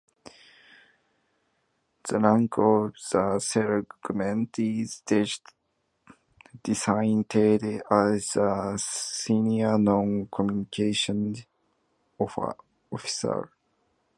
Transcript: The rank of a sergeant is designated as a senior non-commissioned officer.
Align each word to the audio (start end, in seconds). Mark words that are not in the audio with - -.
The 2.09 2.17
rank 2.17 2.57
of 2.57 2.95
a 3.13 3.39
sergeant 3.39 4.57
is 4.57 5.03
designated 6.63 7.83
as 7.91 8.35
a 8.35 8.75
senior 8.79 9.77
non-commissioned 9.77 11.45
officer. 12.17 13.51